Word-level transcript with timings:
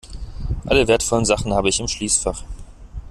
Alle 0.65 0.87
wertvollen 0.87 1.25
Sachen 1.25 1.53
habe 1.53 1.69
ich 1.69 1.79
im 1.79 1.87
Schließfach. 1.87 2.43